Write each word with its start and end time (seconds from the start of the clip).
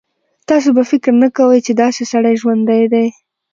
تاسو 0.49 0.69
به 0.75 0.83
فکر 0.91 1.11
نه 1.21 1.27
کوئ 1.37 1.59
چې 1.65 1.73
داسې 1.83 2.01
سړی 2.11 2.35
ژوندی 2.41 2.83
دی. 2.93 3.07